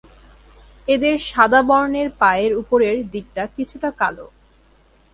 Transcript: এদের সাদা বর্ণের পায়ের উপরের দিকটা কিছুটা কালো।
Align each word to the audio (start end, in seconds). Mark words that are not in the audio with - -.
এদের 0.87 1.15
সাদা 1.29 1.61
বর্ণের 1.69 2.09
পায়ের 2.21 2.51
উপরের 2.61 2.95
দিকটা 3.13 3.43
কিছুটা 3.55 3.89
কালো। 4.01 4.25